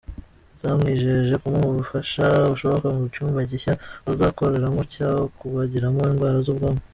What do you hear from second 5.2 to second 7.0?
kubagiramo indwara z’ubwonko.